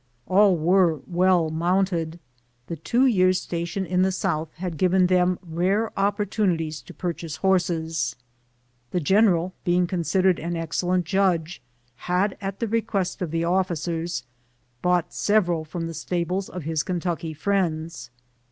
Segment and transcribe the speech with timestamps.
[0.25, 2.17] All were well mounted;
[2.65, 8.15] the two years' station in the South had given them rare opportunities to purchase horses.
[8.89, 11.61] The general, being considered an excellent judge,
[11.97, 14.23] had, at the request of the officers,
[14.81, 18.09] bought several from the stables of his Kentucky friends.